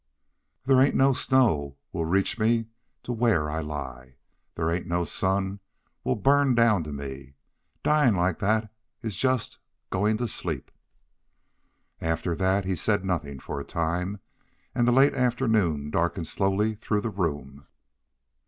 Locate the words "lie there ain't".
3.61-4.87